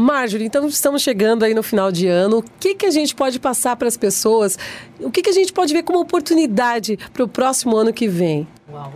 Marjorie, 0.00 0.46
então 0.46 0.64
estamos 0.68 1.02
chegando 1.02 1.42
aí 1.42 1.52
no 1.52 1.60
final 1.60 1.90
de 1.90 2.06
ano. 2.06 2.38
O 2.38 2.44
que, 2.60 2.76
que 2.76 2.86
a 2.86 2.90
gente 2.92 3.16
pode 3.16 3.40
passar 3.40 3.74
para 3.74 3.88
as 3.88 3.96
pessoas? 3.96 4.56
O 5.00 5.10
que, 5.10 5.20
que 5.22 5.28
a 5.28 5.32
gente 5.32 5.52
pode 5.52 5.74
ver 5.74 5.82
como 5.82 5.98
oportunidade 5.98 6.96
para 7.12 7.24
o 7.24 7.26
próximo 7.26 7.76
ano 7.76 7.92
que 7.92 8.06
vem? 8.06 8.46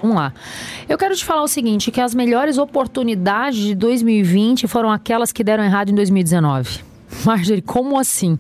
Vamos 0.01 0.15
lá. 0.15 0.33
Eu 0.89 0.97
quero 0.97 1.17
te 1.17 1.25
falar 1.25 1.43
o 1.43 1.49
seguinte, 1.49 1.91
que 1.91 2.01
as 2.01 2.15
melhores 2.15 2.57
oportunidades 2.57 3.59
de 3.59 3.75
2020 3.75 4.69
foram 4.69 4.93
aquelas 4.93 5.33
que 5.33 5.43
deram 5.43 5.65
errado 5.65 5.91
em 5.91 5.95
2019. 5.97 6.92
Marjorie, 7.25 7.63
como 7.63 7.99
assim? 7.99 8.39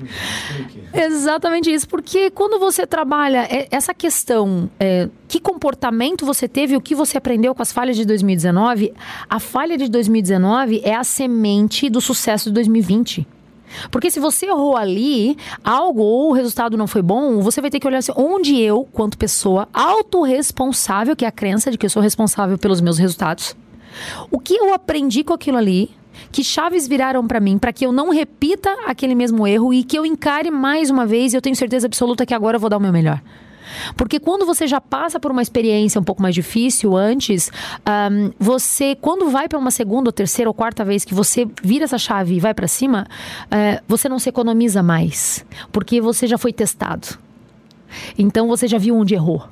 Exatamente 0.92 1.72
isso, 1.72 1.88
porque 1.88 2.30
quando 2.30 2.58
você 2.58 2.86
trabalha 2.86 3.46
é, 3.50 3.68
essa 3.70 3.94
questão, 3.94 4.70
é, 4.78 5.08
que 5.28 5.40
comportamento 5.40 6.24
você 6.24 6.48
teve, 6.48 6.76
o 6.76 6.80
que 6.80 6.94
você 6.94 7.18
aprendeu 7.18 7.54
com 7.54 7.62
as 7.62 7.72
falhas 7.72 7.96
de 7.96 8.04
2019, 8.04 8.92
a 9.28 9.38
falha 9.38 9.76
de 9.76 9.88
2019 9.88 10.80
é 10.84 10.94
a 10.94 11.04
semente 11.04 11.88
do 11.88 12.00
sucesso 12.00 12.50
de 12.50 12.54
2020. 12.54 13.26
Porque 13.90 14.10
se 14.10 14.20
você 14.20 14.46
errou 14.46 14.76
ali, 14.76 15.36
algo 15.64 16.02
ou 16.02 16.30
o 16.30 16.32
resultado 16.32 16.76
não 16.76 16.86
foi 16.86 17.00
bom, 17.00 17.40
você 17.40 17.60
vai 17.60 17.70
ter 17.70 17.80
que 17.80 17.86
olhar 17.86 17.98
assim, 17.98 18.12
onde 18.16 18.60
eu, 18.60 18.86
quanto 18.92 19.16
pessoa 19.16 19.66
autorresponsável, 19.72 21.16
que 21.16 21.24
é 21.24 21.28
a 21.28 21.32
crença 21.32 21.70
de 21.70 21.78
que 21.78 21.86
eu 21.86 21.90
sou 21.90 22.02
responsável 22.02 22.58
pelos 22.58 22.82
meus 22.82 22.98
resultados, 22.98 23.56
o 24.30 24.38
que 24.38 24.54
eu 24.54 24.74
aprendi 24.74 25.24
com 25.24 25.32
aquilo 25.32 25.56
ali, 25.56 25.90
que 26.30 26.42
chaves 26.44 26.86
viraram 26.88 27.26
para 27.26 27.40
mim 27.40 27.58
para 27.58 27.72
que 27.72 27.86
eu 27.86 27.92
não 27.92 28.10
repita 28.10 28.70
aquele 28.86 29.14
mesmo 29.14 29.46
erro 29.46 29.72
e 29.72 29.84
que 29.84 29.98
eu 29.98 30.06
encare 30.06 30.50
mais 30.50 30.90
uma 30.90 31.06
vez 31.06 31.32
e 31.32 31.36
eu 31.36 31.42
tenho 31.42 31.56
certeza 31.56 31.86
absoluta 31.86 32.26
que 32.26 32.34
agora 32.34 32.56
eu 32.56 32.60
vou 32.60 32.70
dar 32.70 32.76
o 32.76 32.80
meu 32.80 32.92
melhor. 32.92 33.20
Porque 33.96 34.18
quando 34.18 34.44
você 34.44 34.66
já 34.66 34.80
passa 34.80 35.18
por 35.18 35.30
uma 35.30 35.42
experiência 35.42 36.00
um 36.00 36.04
pouco 36.04 36.22
mais 36.22 36.34
difícil 36.34 36.96
antes, 36.96 37.50
um, 38.10 38.30
você, 38.38 38.96
quando 39.00 39.30
vai 39.30 39.48
para 39.48 39.58
uma 39.58 39.70
segunda, 39.70 40.08
ou 40.08 40.12
terceira 40.12 40.48
ou 40.50 40.54
quarta 40.54 40.84
vez 40.84 41.04
que 41.04 41.14
você 41.14 41.48
vira 41.62 41.84
essa 41.84 41.98
chave 41.98 42.34
e 42.34 42.40
vai 42.40 42.54
para 42.54 42.68
cima, 42.68 43.06
uh, 43.46 43.82
você 43.88 44.08
não 44.08 44.18
se 44.18 44.28
economiza 44.28 44.82
mais. 44.82 45.44
Porque 45.70 46.00
você 46.00 46.26
já 46.26 46.38
foi 46.38 46.52
testado. 46.52 47.18
Então 48.18 48.48
você 48.48 48.66
já 48.66 48.78
viu 48.78 48.96
onde 48.96 49.14
errou. 49.14 49.46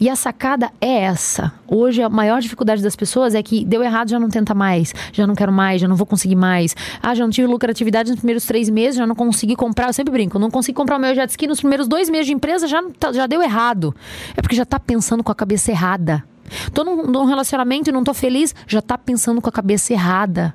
E 0.00 0.08
a 0.08 0.16
sacada 0.16 0.70
é 0.80 1.02
essa. 1.02 1.52
Hoje 1.66 2.02
a 2.02 2.08
maior 2.08 2.40
dificuldade 2.40 2.82
das 2.82 2.96
pessoas 2.96 3.34
é 3.34 3.42
que 3.42 3.64
deu 3.64 3.82
errado, 3.82 4.10
já 4.10 4.18
não 4.18 4.28
tenta 4.28 4.54
mais, 4.54 4.92
já 5.12 5.26
não 5.26 5.34
quero 5.34 5.52
mais, 5.52 5.80
já 5.80 5.88
não 5.88 5.96
vou 5.96 6.06
conseguir 6.06 6.36
mais. 6.36 6.74
Ah, 7.02 7.14
já 7.14 7.24
não 7.24 7.30
tive 7.30 7.46
lucratividade 7.46 8.10
nos 8.10 8.18
primeiros 8.18 8.44
três 8.44 8.68
meses, 8.68 8.96
já 8.96 9.06
não 9.06 9.14
consegui 9.14 9.56
comprar. 9.56 9.88
Eu 9.88 9.92
sempre 9.92 10.12
brinco, 10.12 10.38
não 10.38 10.50
consegui 10.50 10.76
comprar 10.76 10.96
o 10.96 11.00
meu 11.00 11.14
jet 11.14 11.30
ski 11.30 11.46
nos 11.46 11.60
primeiros 11.60 11.88
dois 11.88 12.10
meses 12.10 12.26
de 12.26 12.32
empresa, 12.32 12.66
já, 12.66 12.82
tá, 12.98 13.12
já 13.12 13.26
deu 13.26 13.42
errado. 13.42 13.94
É 14.36 14.42
porque 14.42 14.56
já 14.56 14.64
tá 14.64 14.78
pensando 14.78 15.22
com 15.22 15.32
a 15.32 15.34
cabeça 15.34 15.70
errada. 15.70 16.24
Tô 16.72 16.84
num, 16.84 17.06
num 17.06 17.24
relacionamento 17.24 17.88
e 17.88 17.92
não 17.92 18.04
tô 18.04 18.12
feliz, 18.12 18.54
já 18.66 18.82
tá 18.82 18.98
pensando 18.98 19.40
com 19.40 19.48
a 19.48 19.52
cabeça 19.52 19.92
errada 19.92 20.54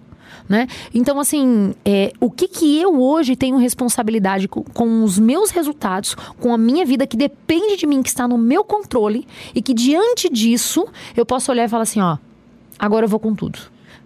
né? 0.50 0.68
Então, 0.94 1.20
assim, 1.20 1.76
é, 1.86 2.12
o 2.20 2.32
que 2.32 2.48
que 2.48 2.82
eu 2.82 3.00
hoje 3.00 3.36
tenho 3.36 3.58
responsabilidade 3.58 4.48
com, 4.48 4.64
com 4.64 5.04
os 5.04 5.20
meus 5.20 5.52
resultados, 5.52 6.16
com 6.40 6.52
a 6.52 6.58
minha 6.58 6.84
vida 6.84 7.06
que 7.06 7.16
depende 7.16 7.78
de 7.78 7.86
mim, 7.86 8.02
que 8.02 8.10
está 8.10 8.28
no 8.28 8.38
meu 8.38 8.64
controle 8.64 9.28
e 9.54 9.62
que 9.62 9.76
diante 9.76 10.28
disso 10.28 10.88
eu 11.16 11.26
posso 11.26 11.52
olhar 11.52 11.66
e 11.66 11.70
falar 11.70 11.84
assim, 11.84 12.02
ó, 12.02 12.18
agora 12.80 13.06
eu 13.06 13.10
vou 13.10 13.20
com 13.20 13.36
tudo. 13.36 13.60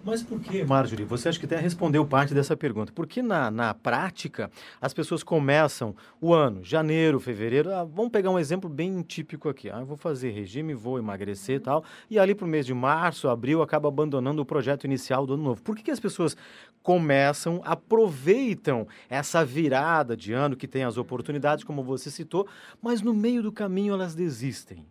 Mas 0.04 0.22
por 0.22 0.38
que, 0.38 0.62
Marjorie? 0.62 1.06
Você 1.06 1.30
acha 1.30 1.38
que 1.38 1.46
até 1.46 1.56
respondeu 1.56 2.04
parte 2.04 2.34
dessa 2.34 2.54
pergunta. 2.54 2.92
Porque 2.94 3.22
na, 3.22 3.50
na 3.50 3.72
prática, 3.72 4.50
as 4.78 4.92
pessoas 4.92 5.22
começam 5.22 5.96
o 6.20 6.34
ano, 6.34 6.62
janeiro, 6.62 7.18
fevereiro. 7.18 7.72
Ah, 7.72 7.84
vamos 7.84 8.12
pegar 8.12 8.30
um 8.30 8.38
exemplo 8.38 8.68
bem 8.68 9.00
típico 9.00 9.48
aqui. 9.48 9.70
Ah, 9.70 9.82
vou 9.82 9.96
fazer 9.96 10.30
regime, 10.30 10.74
vou 10.74 10.98
emagrecer 10.98 11.56
e 11.56 11.60
tal. 11.60 11.84
E 12.10 12.18
ali 12.18 12.34
para 12.34 12.44
o 12.44 12.48
mês 12.48 12.66
de 12.66 12.74
março, 12.74 13.28
abril, 13.28 13.62
acaba 13.62 13.88
abandonando 13.88 14.42
o 14.42 14.44
projeto 14.44 14.84
inicial 14.84 15.26
do 15.26 15.34
ano 15.34 15.42
novo. 15.42 15.62
Por 15.62 15.74
que, 15.74 15.84
que 15.84 15.90
as 15.90 16.00
pessoas 16.00 16.36
começam, 16.82 17.62
aproveitam 17.64 18.86
essa 19.08 19.42
virada 19.42 20.14
de 20.14 20.34
ano 20.34 20.54
que 20.54 20.68
tem 20.68 20.84
as 20.84 20.98
oportunidades, 20.98 21.64
como 21.64 21.82
você 21.82 22.10
citou, 22.10 22.46
mas 22.82 23.00
no 23.00 23.14
meio 23.14 23.42
do 23.42 23.50
caminho 23.50 23.94
elas 23.94 24.14
desistem? 24.14 24.84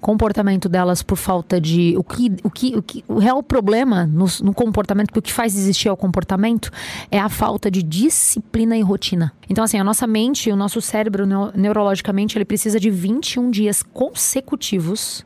Comportamento 0.00 0.68
delas 0.68 1.02
por 1.02 1.16
falta 1.16 1.60
de 1.60 1.94
o 1.96 2.04
que 2.04 2.32
o 2.44 2.50
que 2.50 2.76
o, 2.76 2.82
que, 2.82 3.04
o 3.08 3.18
real 3.18 3.42
problema 3.42 4.06
no, 4.06 4.26
no 4.42 4.54
comportamento 4.54 5.12
que 5.12 5.18
o 5.18 5.22
que 5.22 5.32
faz 5.32 5.56
existir 5.56 5.88
o 5.88 5.96
comportamento 5.96 6.70
é 7.10 7.18
a 7.18 7.28
falta 7.28 7.70
de 7.70 7.82
disciplina 7.82 8.76
e 8.76 8.82
rotina. 8.82 9.32
Então 9.50 9.64
assim, 9.64 9.78
a 9.78 9.84
nossa 9.84 10.06
mente, 10.06 10.50
o 10.50 10.56
nosso 10.56 10.80
cérebro 10.80 11.26
neurologicamente, 11.54 12.38
ele 12.38 12.44
precisa 12.44 12.78
de 12.78 12.90
21 12.90 13.50
dias 13.50 13.82
consecutivos 13.82 15.25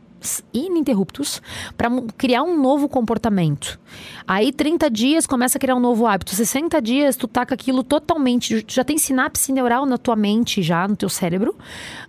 ininterruptos 0.52 1.40
para 1.76 1.90
criar 2.16 2.42
um 2.42 2.60
novo 2.60 2.88
comportamento. 2.88 3.80
Aí 4.26 4.52
30 4.52 4.90
dias 4.90 5.26
começa 5.26 5.58
a 5.58 5.60
criar 5.60 5.74
um 5.74 5.80
novo 5.80 6.06
hábito. 6.06 6.34
60 6.34 6.80
dias 6.80 7.16
tu 7.16 7.26
taca 7.26 7.54
aquilo 7.54 7.82
totalmente, 7.82 8.64
já 8.68 8.84
tem 8.84 8.98
sinapse 8.98 9.52
neural 9.52 9.86
na 9.86 9.98
tua 9.98 10.16
mente 10.16 10.62
já, 10.62 10.86
no 10.86 10.96
teu 10.96 11.08
cérebro, 11.08 11.56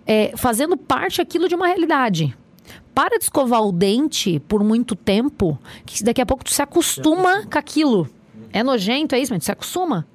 é, 0.06 0.32
fazendo 0.36 0.76
parte 0.76 1.20
aquilo 1.20 1.48
de 1.48 1.54
uma 1.54 1.66
realidade. 1.66 2.36
Para 2.94 3.18
de 3.18 3.24
escovar 3.24 3.62
o 3.62 3.72
dente 3.72 4.38
por 4.40 4.62
muito 4.62 4.94
tempo, 4.94 5.58
que 5.86 6.04
daqui 6.04 6.20
a 6.20 6.26
pouco 6.26 6.44
tu 6.44 6.52
se 6.52 6.60
acostuma 6.60 7.46
com 7.46 7.58
aquilo. 7.58 8.08
É 8.52 8.62
nojento, 8.62 9.14
é 9.14 9.18
isso, 9.18 9.32
mas 9.32 9.42
tu 9.42 9.46
se 9.46 9.52
acostuma. 9.52 10.06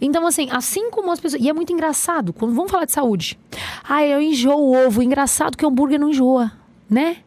Então, 0.00 0.26
assim, 0.26 0.48
assim 0.50 0.90
como 0.90 1.10
as 1.10 1.20
pessoas. 1.20 1.42
E 1.42 1.48
é 1.48 1.52
muito 1.52 1.72
engraçado, 1.72 2.32
quando 2.32 2.54
vamos 2.54 2.70
falar 2.70 2.84
de 2.84 2.92
saúde. 2.92 3.38
Ah, 3.88 4.04
eu 4.04 4.20
enjoo 4.20 4.58
o 4.58 4.86
ovo. 4.86 5.02
Engraçado 5.02 5.56
que 5.56 5.64
o 5.64 5.68
hambúrguer 5.68 5.98
não 5.98 6.10
enjoa 6.10 6.52
né? 6.88 7.18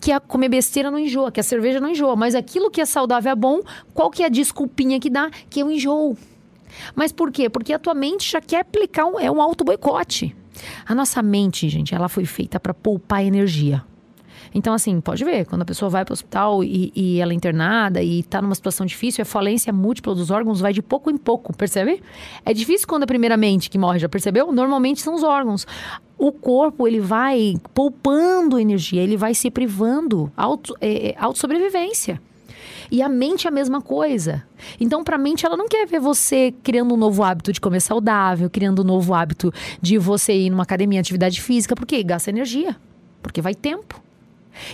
Que 0.00 0.12
a 0.12 0.20
comer 0.20 0.48
besteira 0.48 0.90
não 0.90 0.98
enjoa, 0.98 1.32
que 1.32 1.40
a 1.40 1.42
cerveja 1.42 1.80
não 1.80 1.90
enjoa. 1.90 2.14
Mas 2.16 2.34
aquilo 2.34 2.70
que 2.70 2.80
é 2.80 2.86
saudável 2.86 3.32
é 3.32 3.36
bom, 3.36 3.60
qual 3.92 4.10
que 4.10 4.22
é 4.22 4.26
a 4.26 4.28
desculpinha 4.28 5.00
que 5.00 5.10
dá? 5.10 5.30
Que 5.48 5.60
eu 5.60 5.70
enjoo. 5.70 6.16
Mas 6.94 7.12
por 7.12 7.32
quê? 7.32 7.48
Porque 7.48 7.72
a 7.72 7.78
tua 7.78 7.94
mente 7.94 8.30
já 8.30 8.40
quer 8.40 8.60
aplicar 8.60 9.06
um, 9.06 9.18
é 9.18 9.30
um 9.30 9.40
auto-boicote. 9.42 10.36
A 10.86 10.94
nossa 10.94 11.22
mente, 11.22 11.68
gente, 11.68 11.94
ela 11.94 12.08
foi 12.08 12.24
feita 12.24 12.60
para 12.60 12.74
poupar 12.74 13.24
energia. 13.24 13.84
Então, 14.54 14.74
assim, 14.74 15.00
pode 15.00 15.24
ver, 15.24 15.46
quando 15.46 15.62
a 15.62 15.64
pessoa 15.64 15.88
vai 15.88 16.04
para 16.04 16.12
o 16.12 16.14
hospital 16.14 16.64
e, 16.64 16.92
e, 16.94 17.20
ela 17.20 17.32
é 17.32 17.34
internada 17.34 18.02
e 18.02 18.20
está 18.20 18.42
numa 18.42 18.54
situação 18.54 18.84
difícil, 18.86 19.22
a 19.22 19.24
falência 19.24 19.72
múltipla 19.72 20.14
dos 20.14 20.30
órgãos 20.30 20.60
vai 20.60 20.72
de 20.72 20.82
pouco 20.82 21.10
em 21.10 21.16
pouco, 21.16 21.56
percebe? 21.56 22.02
É 22.44 22.52
difícil 22.52 22.86
quando 22.86 23.02
é 23.02 23.04
a 23.04 23.06
primeira 23.06 23.36
mente 23.36 23.70
que 23.70 23.78
morre, 23.78 23.98
já 23.98 24.08
percebeu? 24.08 24.52
Normalmente 24.52 25.00
são 25.00 25.14
os 25.14 25.22
órgãos. 25.22 25.66
O 26.18 26.32
corpo, 26.32 26.86
ele 26.86 27.00
vai 27.00 27.54
poupando 27.72 28.58
energia, 28.58 29.02
ele 29.02 29.16
vai 29.16 29.34
se 29.34 29.50
privando, 29.50 30.30
auto, 30.36 30.76
é, 30.80 31.10
é. 31.10 31.16
E 32.90 33.00
a 33.02 33.08
mente 33.08 33.46
é 33.46 33.48
a 33.48 33.52
mesma 33.52 33.80
coisa. 33.80 34.42
Então, 34.80 35.04
para 35.04 35.16
a 35.16 35.18
mente, 35.18 35.46
ela 35.46 35.56
não 35.56 35.68
quer 35.68 35.86
ver 35.86 36.00
você 36.00 36.52
criando 36.62 36.94
um 36.94 36.96
novo 36.96 37.22
hábito 37.22 37.52
de 37.52 37.60
comer 37.60 37.80
saudável, 37.80 38.50
criando 38.50 38.82
um 38.82 38.84
novo 38.84 39.14
hábito 39.14 39.52
de 39.80 39.96
você 39.96 40.32
ir 40.32 40.50
numa 40.50 40.64
academia, 40.64 41.00
atividade 41.00 41.40
física, 41.40 41.76
porque 41.76 42.02
gasta 42.02 42.30
energia, 42.30 42.76
porque 43.22 43.40
vai 43.40 43.54
tempo. 43.54 44.02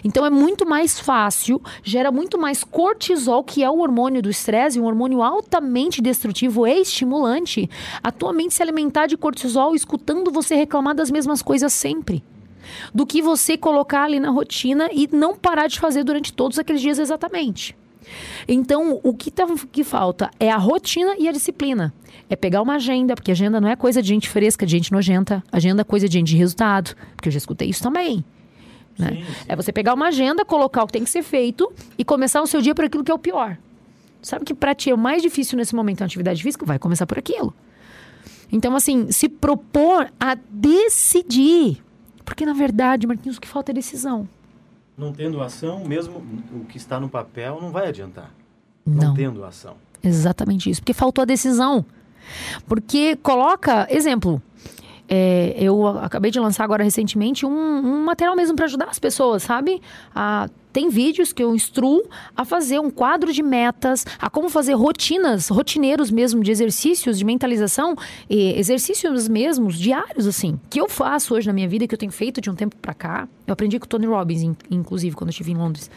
Então 0.04 0.25
é 0.25 0.31
muito 0.31 0.66
mais 0.66 0.98
fácil, 0.98 1.60
gera 1.82 2.10
muito 2.10 2.38
mais 2.38 2.64
cortisol, 2.64 3.44
que 3.44 3.62
é 3.62 3.70
o 3.70 3.78
hormônio 3.78 4.22
do 4.22 4.31
estresse, 4.31 4.81
um 4.81 4.84
hormônio 4.84 5.22
altamente 5.22 6.00
destrutivo 6.00 6.66
e 6.66 6.81
estimulante, 6.81 7.69
a 8.03 8.10
tua 8.10 8.32
mente 8.32 8.54
se 8.54 8.62
alimentar 8.62 9.06
de 9.06 9.16
cortisol 9.16 9.75
escutando 9.75 10.31
você 10.31 10.54
reclamar 10.54 10.94
das 10.94 11.10
mesmas 11.10 11.42
coisas 11.42 11.72
sempre. 11.72 12.22
Do 12.92 13.06
que 13.06 13.22
você 13.22 13.56
colocar 13.56 14.04
ali 14.04 14.19
na 14.19 14.31
rotina 14.31 14.88
e 14.92 15.09
não 15.12 15.37
parar 15.37 15.69
de 15.69 15.78
fazer 15.78 16.03
durante 16.03 16.32
todos 16.32 16.58
aqueles 16.58 16.82
dias 16.82 16.98
exatamente. 16.98 17.76
Então, 18.47 19.00
o 19.03 19.14
que, 19.14 19.31
tá, 19.31 19.47
que 19.70 19.84
falta 19.84 20.31
é 20.38 20.50
a 20.50 20.56
rotina 20.56 21.14
e 21.19 21.28
a 21.28 21.32
disciplina. 21.32 21.93
É 22.28 22.37
pegar 22.37 22.62
uma 22.62 22.75
agenda, 22.75 23.14
porque 23.14 23.31
agenda 23.31 23.60
não 23.60 23.69
é 23.69 23.76
coisa 23.76 24.03
de 24.03 24.08
gente 24.08 24.28
fresca, 24.28 24.66
de 24.66 24.72
gente 24.72 24.93
nojenta. 24.93 25.43
Agenda 25.50 25.82
é 25.82 25.84
coisa 25.84 26.08
de 26.08 26.14
gente 26.14 26.28
de 26.28 26.37
resultado, 26.37 26.94
porque 27.14 27.28
eu 27.28 27.32
já 27.32 27.38
escutei 27.38 27.69
isso 27.69 27.82
também. 27.82 28.25
Né? 28.98 29.08
Sim, 29.08 29.24
sim. 29.24 29.44
É 29.48 29.56
você 29.56 29.72
pegar 29.72 29.94
uma 29.94 30.08
agenda, 30.08 30.44
colocar 30.44 30.82
o 30.82 30.86
que 30.86 30.92
tem 30.92 31.04
que 31.04 31.10
ser 31.10 31.22
feito 31.22 31.72
e 31.98 32.04
começar 32.04 32.42
o 32.42 32.46
seu 32.46 32.60
dia 32.60 32.74
por 32.74 32.84
aquilo 32.84 33.04
que 33.04 33.10
é 33.10 33.14
o 33.14 33.18
pior. 33.18 33.58
Sabe 34.22 34.44
que 34.44 34.54
para 34.54 34.74
ti 34.74 34.90
é 34.90 34.94
o 34.94 34.98
mais 34.98 35.22
difícil 35.22 35.56
nesse 35.56 35.74
momento 35.74 36.02
a 36.02 36.04
atividade 36.04 36.42
física? 36.42 36.64
Vai 36.64 36.78
começar 36.78 37.06
por 37.06 37.19
aquilo. 37.19 37.54
Então, 38.50 38.75
assim, 38.75 39.10
se 39.10 39.28
propor 39.28 40.10
a 40.19 40.37
decidir. 40.50 41.82
Porque, 42.25 42.44
na 42.44 42.52
verdade, 42.52 43.06
Marquinhos, 43.06 43.37
o 43.37 43.40
que 43.40 43.48
falta 43.48 43.70
é 43.72 43.75
decisão. 43.75 44.28
Não 44.96 45.12
tendo 45.12 45.40
ação, 45.42 45.84
mesmo 45.84 46.25
o 46.52 46.64
que 46.64 46.76
está 46.76 46.99
no 46.99 47.08
papel 47.08 47.58
não 47.60 47.70
vai 47.70 47.88
adiantar. 47.88 48.32
Não, 48.84 49.08
não 49.08 49.14
tendo 49.14 49.44
ação. 49.44 49.76
Exatamente 50.02 50.70
isso. 50.70 50.81
Porque 50.81 50.94
faltou 50.94 51.22
a 51.22 51.25
decisão. 51.25 51.84
Porque 52.66 53.16
coloca, 53.16 53.87
exemplo, 53.90 54.42
é, 55.08 55.55
eu 55.58 55.87
acabei 55.87 56.31
de 56.31 56.41
lançar 56.41 56.64
agora 56.64 56.82
recentemente 56.82 57.47
um, 57.47 57.50
um 57.50 58.05
material 58.05 58.35
mesmo 58.35 58.56
para 58.56 58.64
ajudar 58.64 58.87
as 58.87 58.99
pessoas, 58.99 59.43
sabe? 59.43 59.81
A, 60.14 60.49
tem 60.73 60.91
vídeos 60.91 61.32
que 61.32 61.43
eu 61.43 61.55
instruo 61.55 62.03
a 62.37 62.44
fazer 62.44 62.79
um 62.79 62.91
quadro 62.91 63.32
de 63.32 63.43
metas, 63.43 64.05
a 64.19 64.29
como 64.29 64.50
fazer 64.50 64.75
rotinas, 64.75 65.49
rotineiros 65.49 66.11
mesmo 66.11 66.43
de 66.43 66.50
exercícios 66.50 67.19
de 67.19 67.25
mentalização, 67.25 67.97
exercícios 68.29 69.26
mesmos 69.26 69.79
diários 69.79 70.26
assim, 70.26 70.61
que 70.69 70.79
eu 70.79 70.87
faço 70.87 71.35
hoje 71.35 71.47
na 71.47 71.55
minha 71.55 71.67
vida 71.67 71.87
que 71.88 71.94
eu 71.94 71.99
tenho 71.99 72.12
feito 72.12 72.43
de 72.43 72.50
um 72.50 72.55
tempo 72.55 72.76
para 72.76 72.93
cá. 72.93 73.26
Eu 73.47 73.55
aprendi 73.55 73.79
com 73.79 73.87
o 73.87 73.88
Tony 73.88 74.05
Robbins, 74.05 74.43
inclusive 74.70 75.17
quando 75.17 75.29
eu 75.29 75.31
estive 75.31 75.52
em 75.52 75.56
Londres, 75.56 75.91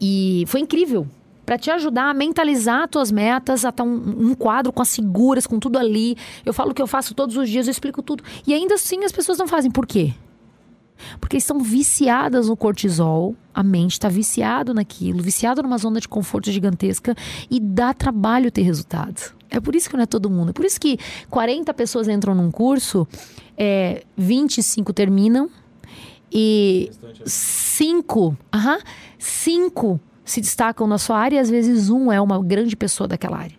e 0.00 0.44
foi 0.46 0.60
incrível 0.60 1.06
para 1.44 1.58
te 1.58 1.70
ajudar 1.70 2.10
a 2.10 2.14
mentalizar 2.14 2.88
tuas 2.88 3.10
metas, 3.12 3.64
a 3.64 3.68
estar 3.68 3.84
um, 3.84 4.30
um, 4.30 4.34
quadro 4.34 4.72
com 4.72 4.82
as 4.82 4.88
seguras, 4.88 5.46
com 5.46 5.58
tudo 5.58 5.78
ali. 5.78 6.16
Eu 6.44 6.52
falo 6.52 6.70
o 6.70 6.74
que 6.74 6.82
eu 6.82 6.86
faço 6.86 7.14
todos 7.14 7.36
os 7.36 7.48
dias, 7.48 7.66
eu 7.66 7.70
explico 7.70 8.02
tudo. 8.02 8.24
E 8.46 8.54
ainda 8.54 8.74
assim 8.74 9.04
as 9.04 9.12
pessoas 9.12 9.38
não 9.38 9.46
fazem. 9.46 9.70
Por 9.70 9.86
quê? 9.86 10.14
Porque 11.20 11.36
estão 11.36 11.58
viciadas 11.58 12.48
no 12.48 12.56
cortisol, 12.56 13.34
a 13.52 13.62
mente 13.62 13.92
está 13.92 14.08
viciado 14.08 14.72
naquilo, 14.72 15.22
viciado 15.22 15.62
numa 15.62 15.76
zona 15.76 16.00
de 16.00 16.08
conforto 16.08 16.50
gigantesca 16.50 17.14
e 17.50 17.60
dá 17.60 17.92
trabalho 17.92 18.50
ter 18.50 18.62
resultado. 18.62 19.34
É 19.50 19.60
por 19.60 19.74
isso 19.74 19.88
que 19.88 19.96
não 19.96 20.04
é 20.04 20.06
todo 20.06 20.30
mundo. 20.30 20.50
É 20.50 20.52
por 20.52 20.64
isso 20.64 20.80
que 20.80 20.98
40 21.30 21.72
pessoas 21.74 22.08
entram 22.08 22.34
num 22.34 22.50
curso, 22.50 23.06
é, 23.56 24.04
25 24.16 24.92
terminam 24.92 25.48
e 26.32 26.90
5, 27.24 28.28
uh 28.28 28.82
5 29.18 30.00
se 30.24 30.40
destacam 30.40 30.86
na 30.86 30.98
sua 30.98 31.18
área 31.18 31.36
e 31.36 31.38
às 31.38 31.50
vezes 31.50 31.90
um 31.90 32.10
é 32.10 32.20
uma 32.20 32.42
grande 32.42 32.76
pessoa 32.76 33.06
daquela 33.06 33.38
área. 33.38 33.56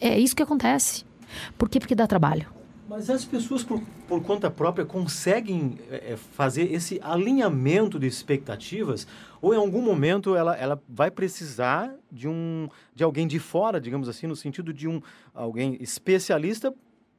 É, 0.00 0.08
é 0.10 0.18
isso 0.18 0.34
que 0.34 0.42
acontece. 0.42 1.04
Por 1.56 1.68
quê? 1.68 1.78
Porque 1.78 1.94
dá 1.94 2.06
trabalho. 2.06 2.46
Mas 2.88 3.08
as 3.08 3.24
pessoas, 3.24 3.64
por, 3.64 3.80
por 4.06 4.22
conta 4.22 4.50
própria, 4.50 4.84
conseguem 4.84 5.78
é, 5.90 6.16
fazer 6.16 6.72
esse 6.72 7.00
alinhamento 7.02 7.98
de 7.98 8.06
expectativas? 8.06 9.06
Ou 9.40 9.54
em 9.54 9.56
algum 9.56 9.80
momento 9.80 10.36
ela, 10.36 10.54
ela 10.56 10.80
vai 10.88 11.10
precisar 11.10 11.94
de, 12.12 12.28
um, 12.28 12.68
de 12.94 13.02
alguém 13.02 13.26
de 13.26 13.38
fora, 13.38 13.80
digamos 13.80 14.08
assim, 14.08 14.26
no 14.26 14.36
sentido 14.36 14.72
de 14.72 14.86
um 14.86 15.00
alguém 15.34 15.76
especialista 15.80 16.74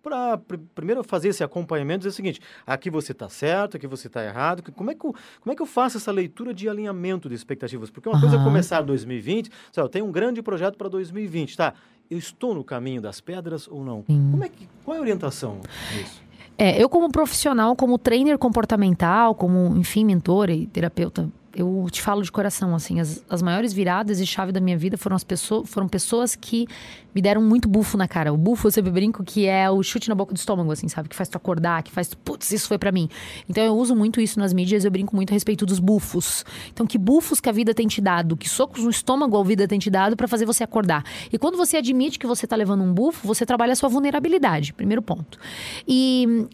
para 0.06 0.40
primeiro 0.76 1.04
fazer 1.04 1.30
esse 1.30 1.44
acompanhamento 1.44 2.00
dizer 2.00 2.10
o 2.10 2.14
seguinte, 2.14 2.40
aqui 2.66 2.92
você 2.92 3.12
está 3.12 3.28
certo, 3.28 3.76
aqui 3.78 3.88
você 3.88 4.06
está 4.06 4.24
errado. 4.24 4.62
Como 4.72 4.92
é, 4.92 4.94
que 4.94 5.04
eu, 5.04 5.16
como 5.42 5.52
é 5.52 5.56
que 5.56 5.62
eu 5.64 5.66
faço 5.66 5.98
essa 5.98 6.12
leitura 6.12 6.54
de 6.54 6.70
alinhamento 6.70 7.28
de 7.28 7.34
expectativas? 7.34 7.90
Porque 7.90 8.08
uma 8.08 8.16
uhum. 8.16 8.22
coisa 8.22 8.36
é 8.38 8.44
começar 8.44 8.82
2020, 8.82 9.50
eu 9.76 9.90
tenho 9.90 10.06
um 10.06 10.12
grande 10.12 10.44
projeto 10.44 10.78
para 10.78 10.88
2020, 10.88 11.58
tá? 11.58 11.74
eu 12.10 12.20
estou 12.20 12.54
no 12.54 12.64
caminho 12.64 13.02
das 13.02 13.20
pedras 13.20 13.68
ou 13.68 13.84
não? 13.84 14.04
Sim. 14.08 14.30
Como 14.32 14.44
é 14.44 14.50
que, 14.50 14.70
qual 14.84 14.96
é 14.96 15.00
a 15.00 15.02
orientação 15.02 15.60
nisso? 15.98 16.24
É, 16.58 16.82
eu 16.82 16.88
como 16.88 17.12
profissional, 17.12 17.76
como 17.76 17.98
trainer 17.98 18.38
comportamental, 18.38 19.36
como, 19.36 19.76
enfim, 19.76 20.06
mentor 20.06 20.50
e 20.50 20.68
terapeuta 20.68 21.30
eu 21.56 21.88
te 21.90 22.02
falo 22.02 22.22
de 22.22 22.32
coração, 22.32 22.76
assim, 22.76 23.00
as, 23.00 23.24
as 23.30 23.42
maiores 23.42 23.72
viradas 23.72 24.20
e 24.20 24.26
chave 24.26 24.52
da 24.52 24.60
minha 24.60 24.78
vida 24.78 24.98
foram 24.98 25.16
as 25.16 25.24
pessoas, 25.24 25.70
foram 25.70 25.88
pessoas 25.88 26.36
que 26.36 26.68
me 27.14 27.22
deram 27.22 27.42
muito 27.42 27.70
bufo 27.70 27.98
na 27.98 28.08
cara. 28.08 28.34
O 28.34 28.38
bufo, 28.38 28.68
eu 28.68 28.72
sempre 28.72 28.92
brinco 28.92 29.24
que 29.24 29.46
é 29.46 29.70
o 29.70 29.82
chute 29.82 30.10
na 30.10 30.16
boca 30.16 30.34
do 30.34 30.38
estômago, 30.38 30.70
assim, 30.72 30.90
sabe? 30.90 31.08
Que 31.08 31.16
faz 31.16 31.30
tu 31.30 31.38
acordar, 31.38 31.82
que 31.82 31.92
faz, 31.92 32.14
putz, 32.14 32.52
isso 32.52 32.68
foi 32.68 32.78
para 32.78 32.92
mim. 32.92 33.08
Então 33.48 33.64
eu 33.64 33.74
uso 33.74 33.96
muito 33.96 34.20
isso 34.20 34.38
nas 34.38 34.52
mídias, 34.52 34.84
eu 34.84 34.92
brinco 34.92 35.16
muito 35.16 35.32
a 35.32 35.34
respeito 35.34 35.66
dos 35.66 35.80
bufos. 35.80 36.44
Então, 36.74 36.86
que 36.86 36.98
bufos 36.98 37.40
que 37.40 37.48
a 37.48 37.54
vida 37.54 37.74
tem 37.74 37.88
te 37.88 38.02
dado, 38.02 38.36
que 38.36 38.50
socos 38.50 38.84
no 38.84 38.90
estômago 38.90 39.38
a 39.38 39.44
vida 39.44 39.66
tem 39.66 39.80
te 39.80 39.90
dado 39.90 40.18
para 40.18 40.28
fazer 40.28 40.46
você 40.46 40.64
acordar. 40.64 41.06
E 41.32 41.38
quando 41.38 41.56
você 41.56 41.78
admite 41.78 42.20
que 42.20 42.28
você 42.28 42.46
tá 42.46 42.56
levando 42.56 42.84
um 42.84 42.94
bufo, 42.94 43.26
você 43.26 43.46
trabalha 43.46 43.72
a 43.72 43.76
sua 43.78 43.88
vulnerabilidade, 43.88 44.74
primeiro 44.74 45.02
ponto. 45.02 45.40
E 45.88 46.48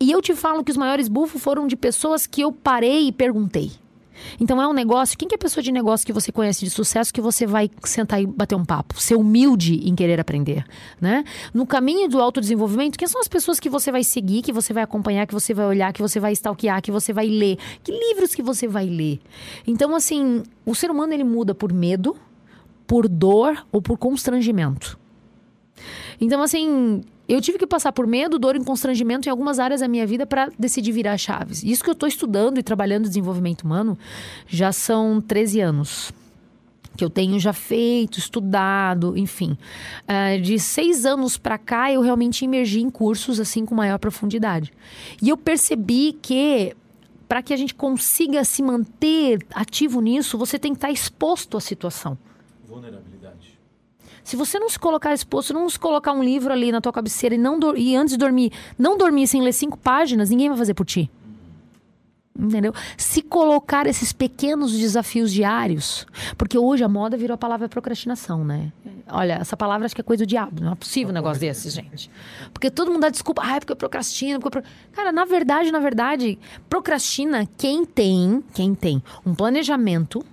e 0.00 0.12
eu 0.12 0.22
te 0.22 0.34
falo 0.34 0.62
que 0.62 0.70
os 0.70 0.76
maiores 0.76 1.08
bufos 1.08 1.42
foram 1.42 1.66
de 1.66 1.76
pessoas 1.76 2.24
que 2.24 2.40
eu 2.40 2.52
parei 2.52 3.08
e 3.08 3.12
perguntei. 3.12 3.72
Então 4.40 4.60
é 4.60 4.66
um 4.66 4.72
negócio. 4.72 5.16
Quem 5.16 5.28
que 5.28 5.34
é 5.34 5.36
a 5.36 5.38
pessoa 5.38 5.62
de 5.62 5.72
negócio 5.72 6.06
que 6.06 6.12
você 6.12 6.30
conhece 6.30 6.64
de 6.64 6.70
sucesso 6.70 7.12
que 7.12 7.20
você 7.20 7.46
vai 7.46 7.70
sentar 7.84 8.20
e 8.20 8.26
bater 8.26 8.54
um 8.54 8.64
papo? 8.64 9.00
Ser 9.00 9.16
humilde 9.16 9.88
em 9.88 9.94
querer 9.94 10.20
aprender, 10.20 10.64
né? 11.00 11.24
No 11.52 11.66
caminho 11.66 12.08
do 12.08 12.20
autodesenvolvimento, 12.20 12.98
quem 12.98 13.08
são 13.08 13.20
as 13.20 13.28
pessoas 13.28 13.58
que 13.60 13.68
você 13.68 13.90
vai 13.90 14.04
seguir, 14.04 14.42
que 14.42 14.52
você 14.52 14.72
vai 14.72 14.82
acompanhar, 14.82 15.26
que 15.26 15.34
você 15.34 15.52
vai 15.54 15.66
olhar, 15.66 15.92
que 15.92 16.02
você 16.02 16.20
vai 16.20 16.32
stalkear, 16.32 16.82
que 16.82 16.90
você 16.90 17.12
vai 17.12 17.26
ler? 17.28 17.58
Que 17.82 17.92
livros 17.92 18.34
que 18.34 18.42
você 18.42 18.66
vai 18.66 18.86
ler? 18.86 19.20
Então, 19.66 19.94
assim, 19.94 20.42
o 20.64 20.74
ser 20.74 20.90
humano 20.90 21.12
ele 21.12 21.24
muda 21.24 21.54
por 21.54 21.72
medo, 21.72 22.16
por 22.86 23.08
dor 23.08 23.66
ou 23.70 23.82
por 23.82 23.98
constrangimento. 23.98 24.98
Então, 26.20 26.42
assim, 26.42 27.02
eu 27.28 27.40
tive 27.40 27.58
que 27.58 27.66
passar 27.66 27.92
por 27.92 28.06
medo, 28.06 28.38
dor 28.38 28.56
e 28.56 28.64
constrangimento 28.64 29.28
em 29.28 29.30
algumas 29.30 29.58
áreas 29.58 29.80
da 29.80 29.88
minha 29.88 30.06
vida 30.06 30.26
para 30.26 30.50
decidir 30.58 30.92
virar 30.92 31.18
chaves. 31.18 31.62
Isso 31.62 31.84
que 31.84 31.90
eu 31.90 31.94
estou 31.94 32.08
estudando 32.08 32.58
e 32.58 32.62
trabalhando 32.62 33.04
desenvolvimento 33.04 33.62
humano 33.62 33.98
já 34.46 34.72
são 34.72 35.20
13 35.20 35.60
anos 35.60 36.12
que 36.96 37.04
eu 37.04 37.08
tenho 37.08 37.38
já 37.38 37.52
feito, 37.52 38.18
estudado, 38.18 39.16
enfim. 39.16 39.56
Uh, 40.02 40.42
de 40.42 40.58
seis 40.58 41.06
anos 41.06 41.38
para 41.38 41.56
cá, 41.56 41.92
eu 41.92 42.00
realmente 42.00 42.44
emergi 42.44 42.80
em 42.80 42.90
cursos 42.90 43.38
assim 43.38 43.64
com 43.64 43.72
maior 43.72 43.98
profundidade. 44.00 44.72
E 45.22 45.28
eu 45.28 45.36
percebi 45.36 46.18
que 46.20 46.74
para 47.28 47.40
que 47.40 47.54
a 47.54 47.56
gente 47.56 47.74
consiga 47.74 48.42
se 48.42 48.62
manter 48.62 49.46
ativo 49.54 50.00
nisso, 50.00 50.36
você 50.36 50.58
tem 50.58 50.72
que 50.72 50.78
estar 50.78 50.90
exposto 50.90 51.56
à 51.56 51.60
situação. 51.60 52.18
Vulnerabilidade. 52.66 53.17
Se 54.24 54.36
você 54.36 54.58
não 54.58 54.68
se 54.68 54.78
colocar 54.78 55.14
exposto, 55.14 55.54
não 55.54 55.68
se 55.68 55.78
colocar 55.78 56.12
um 56.12 56.22
livro 56.22 56.52
ali 56.52 56.70
na 56.70 56.80
tua 56.80 56.92
cabeceira 56.92 57.34
e, 57.34 57.38
não 57.38 57.58
e 57.76 57.96
antes 57.96 58.12
de 58.12 58.18
dormir, 58.18 58.52
não 58.78 58.96
dormir 58.98 59.26
sem 59.26 59.42
ler 59.42 59.52
cinco 59.52 59.78
páginas, 59.78 60.30
ninguém 60.30 60.48
vai 60.48 60.58
fazer 60.58 60.74
por 60.74 60.84
ti. 60.84 61.10
Entendeu? 62.38 62.72
Se 62.96 63.20
colocar 63.20 63.88
esses 63.88 64.12
pequenos 64.12 64.70
desafios 64.72 65.32
diários. 65.32 66.06
Porque 66.36 66.56
hoje 66.56 66.84
a 66.84 66.88
moda 66.88 67.16
virou 67.16 67.34
a 67.34 67.38
palavra 67.38 67.68
procrastinação, 67.68 68.44
né? 68.44 68.72
Olha, 69.10 69.38
essa 69.40 69.56
palavra 69.56 69.86
acho 69.86 69.94
que 69.94 70.00
é 70.00 70.04
coisa 70.04 70.24
do 70.24 70.28
diabo. 70.28 70.62
Não 70.62 70.72
é 70.72 70.74
possível 70.76 71.10
um 71.10 71.14
negócio 71.14 71.40
desse, 71.40 71.68
gente. 71.68 72.08
Porque 72.52 72.70
todo 72.70 72.92
mundo 72.92 73.00
dá 73.00 73.08
desculpa. 73.08 73.42
Ah, 73.44 73.56
é 73.56 73.60
porque 73.60 73.72
eu 73.72 73.76
procrastino. 73.76 74.38
Porque 74.38 74.58
eu 74.58 74.62
pro... 74.62 74.70
Cara, 74.92 75.10
na 75.10 75.24
verdade, 75.24 75.72
na 75.72 75.80
verdade, 75.80 76.38
procrastina 76.70 77.44
quem 77.56 77.84
tem, 77.84 78.44
quem 78.54 78.72
tem 78.72 79.02
um 79.26 79.34
planejamento 79.34 80.24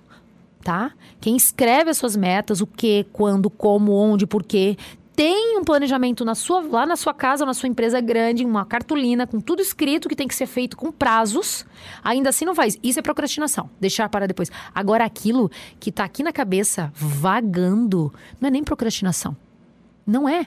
tá? 0.66 0.90
Quem 1.20 1.36
escreve 1.36 1.90
as 1.90 1.96
suas 1.96 2.16
metas, 2.16 2.60
o 2.60 2.66
que, 2.66 3.06
quando, 3.12 3.48
como, 3.48 3.92
onde, 3.92 4.26
porquê, 4.26 4.76
tem 5.14 5.56
um 5.56 5.62
planejamento 5.62 6.24
na 6.24 6.34
sua, 6.34 6.60
lá 6.60 6.84
na 6.84 6.96
sua 6.96 7.14
casa, 7.14 7.46
na 7.46 7.54
sua 7.54 7.68
empresa 7.68 8.00
grande, 8.00 8.44
uma 8.44 8.64
cartolina 8.64 9.28
com 9.28 9.40
tudo 9.40 9.62
escrito 9.62 10.08
que 10.08 10.16
tem 10.16 10.26
que 10.26 10.34
ser 10.34 10.48
feito 10.48 10.76
com 10.76 10.90
prazos, 10.90 11.64
ainda 12.02 12.30
assim 12.30 12.44
não 12.44 12.52
faz. 12.52 12.76
Isso 12.82 12.98
é 12.98 13.02
procrastinação, 13.02 13.70
deixar 13.80 14.08
para 14.08 14.26
depois. 14.26 14.50
Agora 14.74 15.04
aquilo 15.04 15.48
que 15.78 15.92
tá 15.92 16.02
aqui 16.02 16.24
na 16.24 16.32
cabeça 16.32 16.92
vagando, 16.96 18.12
não 18.40 18.48
é 18.48 18.50
nem 18.50 18.64
procrastinação. 18.64 19.36
Não 20.04 20.28
é. 20.28 20.46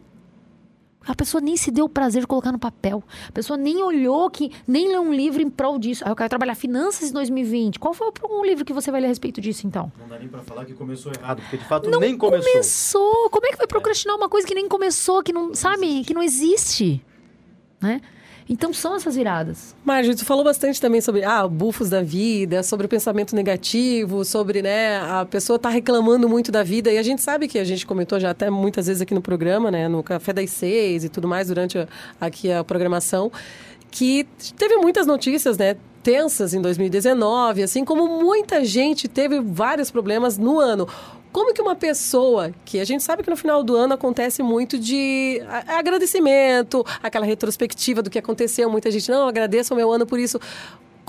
A 1.08 1.16
pessoa 1.16 1.42
nem 1.42 1.56
se 1.56 1.72
deu 1.72 1.86
o 1.86 1.90
prazer 1.90 2.22
de 2.22 2.28
colocar 2.28 2.52
no 2.52 2.60
papel. 2.60 3.04
A 3.28 3.32
pessoa 3.32 3.58
nem 3.58 3.82
olhou 3.82 4.30
que, 4.30 4.52
nem 4.68 4.90
leu 4.90 5.02
um 5.02 5.14
livro 5.14 5.42
em 5.42 5.50
prol 5.50 5.80
disso. 5.80 6.04
Aí 6.04 6.12
eu 6.12 6.16
quero 6.16 6.30
trabalhar 6.30 6.56
finanças 6.56 7.10
em 7.10 7.14
2020. 7.14 7.80
Qual 7.80 7.94
foi 7.94 8.12
um 8.30 8.46
livro 8.46 8.66
que 8.66 8.74
você 8.74 8.92
vai 8.92 9.02
ler 9.02 9.08
a 9.08 9.10
respeito 9.10 9.40
disso, 9.40 9.66
então? 9.66 9.92
Não 9.98 10.08
dá 10.08 10.20
nem 10.20 10.28
pra 10.28 10.42
falar 10.42 10.66
que 10.66 10.74
começou 10.74 11.12
errado, 11.18 11.42
porque 11.42 11.58
de 11.58 11.66
fato 11.66 11.90
não 11.90 12.00
nem 12.00 12.18
começou. 12.18 12.52
começou. 12.52 13.30
Como 13.30 13.48
é 13.48 13.52
que 13.52 13.58
vai 13.58 13.68
procrastinar 13.68 14.16
uma 14.16 14.30
coisa 14.30 14.46
que 14.46 14.54
nem 14.54 14.68
começou, 14.68 15.24
que 15.24 15.32
não, 15.32 15.56
sabe, 15.56 16.04
que 16.04 16.14
não 16.14 16.22
existe? 16.22 17.04
Né? 17.82 18.02
Então 18.50 18.74
são 18.74 18.96
essas 18.96 19.16
viradas. 19.16 19.76
Marjorie, 19.86 20.18
tu 20.18 20.26
falou 20.26 20.44
bastante 20.44 20.82
também 20.82 21.00
sobre 21.02 21.24
ah, 21.24 21.48
bufos 21.48 21.88
da 21.88 22.02
vida, 22.02 22.64
sobre 22.64 22.88
o 22.88 22.90
pensamento 22.90 23.36
negativo, 23.36 24.26
sobre 24.26 24.64
né, 24.64 24.98
a 24.98 25.24
pessoa 25.24 25.60
tá 25.60 25.70
reclamando 25.70 26.28
muito 26.28 26.52
da 26.52 26.64
vida. 26.64 26.92
E 26.92 26.98
a 26.98 27.04
gente 27.04 27.22
sabe 27.22 27.48
que 27.48 27.60
a 27.60 27.64
gente 27.64 27.86
comentou 27.86 28.20
já 28.20 28.32
até 28.32 28.50
muitas 28.50 28.88
vezes 28.88 29.04
aqui 29.04 29.14
no 29.14 29.22
programa, 29.22 29.70
né? 29.70 29.88
No 29.88 30.02
Café 30.02 30.34
das 30.34 30.50
Seis 30.50 31.04
e 31.04 31.10
tudo 31.10 31.28
mais, 31.28 31.50
durante 31.50 31.78
aqui 32.20 32.52
a 32.52 32.64
programação, 32.64 33.32
que 33.92 34.26
teve 34.58 34.78
muitas 34.78 35.06
notícias, 35.06 35.56
né? 35.56 35.76
Tensas 36.02 36.54
em 36.54 36.62
2019, 36.62 37.62
assim 37.62 37.86
como 37.86 38.08
muita 38.08 38.66
gente 38.66 39.08
teve 39.08 39.40
vários 39.42 39.92
problemas 39.92 40.40
no 40.40 40.58
ano. 40.60 40.88
Como 41.32 41.54
que 41.54 41.62
uma 41.62 41.76
pessoa, 41.76 42.52
que 42.66 42.80
a 42.80 42.86
gente 42.86 43.04
sabe 43.04 43.24
que 43.24 43.30
no 43.30 43.38
final 43.38 43.64
do 43.64 43.76
ano 43.76 43.94
acontece 43.94 44.42
muito 44.42 44.80
de 44.80 45.42
agradecimento, 45.68 46.84
aquela 47.04 47.26
retrospectiva 47.26 48.02
do 48.02 48.10
que 48.10 48.18
aconteceu, 48.18 48.70
muita 48.70 48.90
gente, 48.90 49.12
não, 49.12 49.28
agradeço 49.28 49.74
o 49.74 49.78
meu 49.78 49.92
ano 49.92 50.08
por 50.08 50.20
isso. 50.20 50.40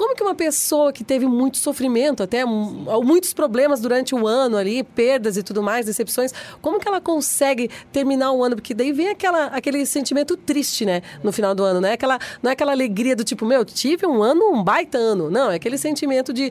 Como 0.01 0.15
que 0.15 0.23
uma 0.23 0.35
pessoa 0.35 0.95
que 0.95 1.05
teve 1.05 1.27
muito 1.27 1.59
sofrimento, 1.59 2.23
até 2.23 2.43
muitos 2.43 3.35
problemas 3.35 3.81
durante 3.81 4.15
o 4.15 4.27
ano 4.27 4.57
ali, 4.57 4.83
perdas 4.83 5.37
e 5.37 5.43
tudo 5.43 5.63
mais, 5.63 5.85
decepções, 5.85 6.33
como 6.63 6.81
que 6.81 6.89
ela 6.89 7.03
consegue 7.03 7.71
terminar 7.93 8.33
o 8.33 8.43
ano? 8.43 8.57
Porque 8.57 8.73
daí 8.73 8.93
vem 8.93 9.09
aquela, 9.09 9.49
aquele 9.49 9.85
sentimento 9.85 10.39
triste, 10.39 10.87
né, 10.87 11.03
no 11.23 11.31
final 11.33 11.55
do 11.55 11.63
ano, 11.63 11.83
né? 11.83 11.93
Aquela, 11.93 12.19
não 12.43 12.49
é 12.49 12.55
aquela 12.55 12.73
alegria 12.73 13.15
do 13.15 13.23
tipo, 13.23 13.45
meu, 13.45 13.63
tive 13.63 14.07
um 14.07 14.23
ano, 14.23 14.51
um 14.51 14.65
baita 14.65 14.97
ano. 14.97 15.31
Não, 15.31 15.51
é 15.51 15.57
aquele 15.57 15.77
sentimento 15.77 16.33
de, 16.33 16.51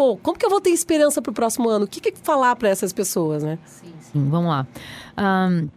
pô, 0.00 0.16
como 0.16 0.38
que 0.38 0.46
eu 0.46 0.48
vou 0.48 0.62
ter 0.62 0.70
esperança 0.70 1.20
para 1.20 1.30
o 1.30 1.34
próximo 1.34 1.68
ano? 1.68 1.84
O 1.84 1.86
que, 1.86 2.00
que 2.00 2.18
falar 2.20 2.56
para 2.56 2.70
essas 2.70 2.90
pessoas, 2.90 3.42
né? 3.42 3.58
Sim, 3.66 3.92
sim. 4.00 4.30
Vamos 4.30 4.48
lá. 4.48 4.66
Um, 5.18 5.68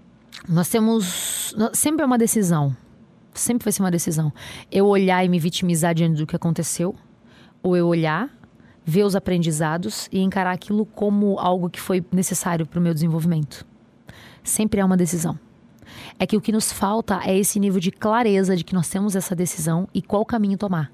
nós 0.48 0.70
temos. 0.70 1.54
Sempre 1.74 2.04
é 2.04 2.06
uma 2.06 2.18
decisão. 2.18 2.74
Sempre 3.34 3.66
vai 3.66 3.74
ser 3.74 3.84
uma 3.84 3.92
decisão. 3.92 4.32
Eu 4.72 4.88
olhar 4.88 5.26
e 5.26 5.28
me 5.28 5.38
vitimizar 5.40 5.94
diante 5.94 6.16
do 6.16 6.26
que 6.26 6.38
aconteceu, 6.38 6.96
ou 7.62 7.76
eu 7.76 7.86
olhar, 7.86 8.30
ver 8.86 9.04
os 9.04 9.14
aprendizados 9.14 10.08
e 10.10 10.22
encarar 10.22 10.54
aquilo 10.54 10.86
como 10.86 11.38
algo 11.38 11.70
que 11.70 11.82
foi 11.82 12.02
necessário 12.10 12.66
para 12.66 12.80
o 12.80 12.82
meu 12.82 12.94
desenvolvimento. 12.94 13.66
Sempre 14.42 14.80
é 14.80 14.86
uma 14.86 14.96
decisão. 14.96 15.38
É 16.18 16.26
que 16.26 16.38
o 16.38 16.42
que 16.42 16.54
nos 16.54 16.72
falta 16.72 17.20
é 17.26 17.38
esse 17.38 17.60
nível 17.60 17.82
de 17.82 17.92
clareza 17.92 18.56
de 18.56 18.64
que 18.64 18.74
nós 18.74 18.88
temos 18.88 19.18
essa 19.18 19.36
decisão 19.36 19.86
e 19.94 20.02
qual 20.02 20.24
caminho 20.24 20.58
tomar. 20.58 20.90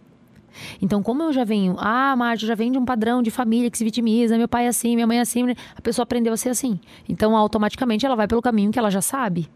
Então, 0.81 1.01
como 1.01 1.23
eu 1.23 1.33
já 1.33 1.43
venho, 1.43 1.75
ah, 1.77 2.15
Márcio 2.15 2.47
já 2.47 2.55
vem 2.55 2.71
de 2.71 2.77
um 2.77 2.85
padrão 2.85 3.21
de 3.21 3.31
família 3.31 3.69
que 3.69 3.77
se 3.77 3.83
vitimiza, 3.83 4.37
meu 4.37 4.47
pai 4.47 4.65
é 4.65 4.67
assim, 4.69 4.95
minha 4.95 5.07
mãe 5.07 5.17
é 5.17 5.21
assim, 5.21 5.43
a 5.75 5.81
pessoa 5.81 6.03
aprendeu 6.03 6.33
a 6.33 6.37
ser 6.37 6.49
assim. 6.49 6.79
Então, 7.07 7.35
automaticamente 7.35 8.05
ela 8.05 8.15
vai 8.15 8.27
pelo 8.27 8.41
caminho 8.41 8.71
que 8.71 8.79
ela 8.79 8.89
já 8.89 9.01
sabe. 9.01 9.49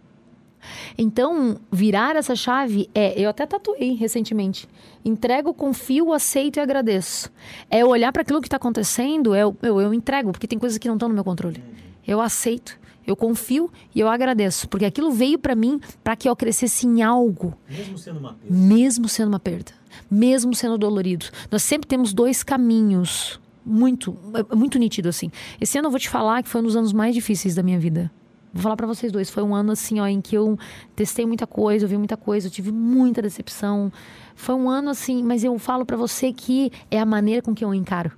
Então, 0.97 1.57
virar 1.71 2.15
essa 2.15 2.35
chave 2.35 2.89
é, 2.93 3.19
eu 3.19 3.29
até 3.29 3.45
tatuei 3.45 3.95
recentemente. 3.95 4.67
Entrego, 5.03 5.53
confio, 5.53 6.13
aceito 6.13 6.57
e 6.57 6.59
agradeço. 6.59 7.31
É 7.69 7.85
olhar 7.85 8.11
para 8.11 8.21
aquilo 8.21 8.41
que 8.41 8.47
está 8.47 8.57
acontecendo, 8.57 9.35
eu, 9.35 9.55
eu, 9.61 9.81
eu 9.81 9.93
entrego, 9.93 10.31
porque 10.31 10.47
tem 10.47 10.59
coisas 10.59 10.77
que 10.77 10.87
não 10.87 10.95
estão 10.95 11.09
no 11.09 11.15
meu 11.15 11.23
controle. 11.23 11.63
Eu 12.05 12.21
aceito, 12.21 12.77
eu 13.05 13.15
confio 13.15 13.69
e 13.93 13.99
eu 13.99 14.07
agradeço, 14.07 14.67
porque 14.67 14.85
aquilo 14.85 15.11
veio 15.11 15.37
para 15.37 15.55
mim 15.55 15.79
para 16.03 16.15
que 16.15 16.27
eu 16.27 16.35
crescesse 16.35 16.87
em 16.87 17.01
algo. 17.01 17.53
Mesmo 17.69 17.97
sendo 17.97 18.19
uma 18.19 18.33
perda. 18.33 18.55
Mesmo 18.55 19.09
sendo 19.09 19.27
uma 19.27 19.39
perda. 19.39 19.71
Mesmo 20.09 20.53
sendo 20.55 20.77
dolorido. 20.77 21.25
Nós 21.51 21.63
sempre 21.63 21.87
temos 21.87 22.13
dois 22.13 22.43
caminhos. 22.43 23.39
Muito, 23.65 24.17
é 24.51 24.55
muito 24.55 24.77
nítido 24.77 25.09
assim. 25.09 25.31
Esse 25.59 25.77
ano 25.77 25.87
eu 25.87 25.91
vou 25.91 25.99
te 25.99 26.09
falar 26.09 26.43
que 26.43 26.49
foi 26.49 26.61
um 26.61 26.65
dos 26.65 26.75
anos 26.75 26.91
mais 26.91 27.15
difíceis 27.15 27.55
da 27.55 27.63
minha 27.63 27.79
vida. 27.79 28.11
Vou 28.53 28.61
falar 28.61 28.75
para 28.75 28.85
vocês 28.85 29.11
dois. 29.11 29.29
Foi 29.29 29.41
um 29.41 29.55
ano 29.55 29.71
assim, 29.71 29.99
ó, 29.99 30.05
em 30.05 30.21
que 30.21 30.35
eu 30.35 30.59
testei 30.95 31.25
muita 31.25 31.47
coisa, 31.47 31.85
eu 31.85 31.89
vi 31.89 31.97
muita 31.97 32.15
coisa, 32.15 32.47
eu 32.47 32.51
tive 32.51 32.71
muita 32.71 33.21
decepção. 33.21 33.91
Foi 34.35 34.53
um 34.53 34.69
ano 34.69 34.89
assim, 34.89 35.23
mas 35.23 35.43
eu 35.43 35.57
falo 35.57 35.85
para 35.85 35.97
você 35.97 36.31
que 36.31 36.71
é 36.91 36.99
a 36.99 37.05
maneira 37.05 37.41
com 37.41 37.55
que 37.55 37.65
eu 37.65 37.73
encaro. 37.73 38.11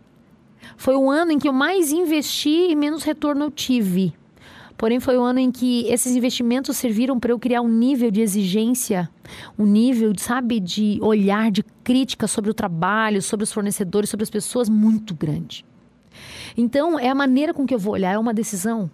Foi 0.75 0.95
o 0.95 1.09
ano 1.09 1.31
em 1.31 1.39
que 1.39 1.47
eu 1.47 1.53
mais 1.53 1.91
investi 1.91 2.71
e 2.71 2.75
menos 2.75 3.03
retorno 3.03 3.45
eu 3.45 3.51
tive. 3.51 4.13
Porém, 4.77 4.99
foi 4.99 5.17
o 5.17 5.23
ano 5.23 5.39
em 5.39 5.51
que 5.51 5.87
esses 5.87 6.15
investimentos 6.15 6.75
serviram 6.77 7.19
para 7.19 7.31
eu 7.31 7.39
criar 7.39 7.61
um 7.61 7.67
nível 7.67 8.11
de 8.11 8.21
exigência, 8.21 9.09
um 9.57 9.65
nível, 9.65 10.13
sabe, 10.17 10.59
de 10.59 10.99
olhar, 11.01 11.49
de 11.49 11.63
crítica 11.83 12.27
sobre 12.27 12.51
o 12.51 12.53
trabalho, 12.53 13.21
sobre 13.21 13.43
os 13.43 13.51
fornecedores, 13.51 14.09
sobre 14.09 14.23
as 14.23 14.29
pessoas 14.29 14.67
muito 14.67 15.13
grande. 15.13 15.65
Então, 16.57 16.99
é 16.99 17.09
a 17.09 17.15
maneira 17.15 17.53
com 17.53 17.65
que 17.65 17.73
eu 17.73 17.79
vou 17.79 17.93
olhar, 17.93 18.13
é 18.13 18.17
uma 18.17 18.33
decisão. 18.33 18.89